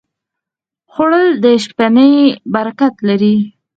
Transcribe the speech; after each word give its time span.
خوړل 0.91 1.25
د 1.43 1.45
شپهنۍ 1.63 2.15
برکت 2.53 2.95
لري 3.07 3.35